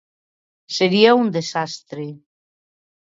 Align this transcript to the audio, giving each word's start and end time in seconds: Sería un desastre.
Sería 0.77 1.11
un 1.21 1.27
desastre. 1.37 2.05